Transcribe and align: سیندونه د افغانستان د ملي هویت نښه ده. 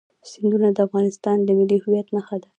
سیندونه 0.31 0.67
د 0.75 0.77
افغانستان 0.87 1.37
د 1.43 1.49
ملي 1.57 1.77
هویت 1.83 2.07
نښه 2.15 2.37
ده. 2.41 2.47